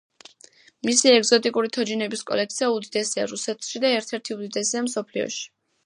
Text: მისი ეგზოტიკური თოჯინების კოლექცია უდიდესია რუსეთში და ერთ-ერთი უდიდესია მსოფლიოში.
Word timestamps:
მისი 0.89 1.11
ეგზოტიკური 1.17 1.69
თოჯინების 1.77 2.25
კოლექცია 2.31 2.73
უდიდესია 2.79 3.29
რუსეთში 3.35 3.83
და 3.87 3.93
ერთ-ერთი 4.01 4.39
უდიდესია 4.39 4.87
მსოფლიოში. 4.91 5.47